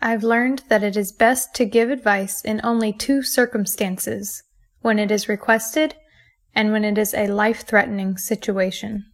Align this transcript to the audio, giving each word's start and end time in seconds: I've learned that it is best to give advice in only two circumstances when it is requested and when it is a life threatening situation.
I've 0.00 0.22
learned 0.22 0.64
that 0.68 0.82
it 0.82 0.96
is 0.96 1.12
best 1.12 1.54
to 1.54 1.64
give 1.64 1.90
advice 1.90 2.42
in 2.44 2.60
only 2.62 2.92
two 2.92 3.22
circumstances 3.22 4.42
when 4.80 4.98
it 4.98 5.10
is 5.10 5.28
requested 5.28 5.94
and 6.54 6.72
when 6.72 6.84
it 6.84 6.98
is 6.98 7.14
a 7.14 7.28
life 7.28 7.66
threatening 7.66 8.16
situation. 8.16 9.06